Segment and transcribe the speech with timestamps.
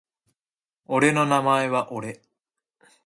[0.87, 2.23] 俺の名前は俺